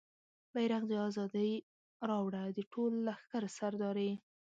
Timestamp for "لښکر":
3.07-3.43